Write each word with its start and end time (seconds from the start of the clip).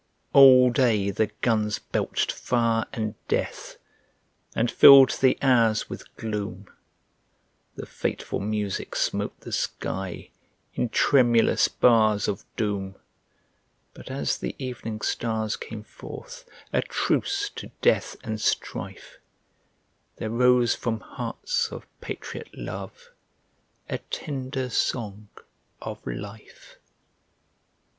ALL 0.33 0.71
day 0.71 1.11
the 1.11 1.27
guns 1.41 1.77
belched 1.77 2.31
fire 2.31 2.85
and 2.91 3.13
death 3.27 3.77
And 4.55 4.71
filled 4.71 5.11
the 5.11 5.37
hours 5.43 5.91
with 5.91 6.15
gloom; 6.17 6.71
The 7.75 7.85
fateful 7.85 8.39
music 8.39 8.95
smote 8.95 9.39
the 9.41 9.51
sky 9.51 10.31
In 10.73 10.89
tremulous 10.89 11.67
bars 11.67 12.27
of 12.27 12.43
doom; 12.55 12.95
But 13.93 14.09
as 14.09 14.39
the 14.39 14.55
evening 14.57 15.01
stars 15.01 15.55
came 15.55 15.83
forth 15.83 16.49
A 16.73 16.81
truce 16.81 17.51
to 17.57 17.69
death 17.83 18.15
and 18.23 18.41
strife, 18.41 19.19
There 20.15 20.31
rose 20.31 20.73
from 20.73 21.01
hearts 21.01 21.71
of 21.71 21.85
patriot 22.01 22.49
love 22.55 23.11
A 23.87 23.99
tender 23.99 24.71
song 24.71 25.27
of 25.79 25.99
life. 26.07 26.77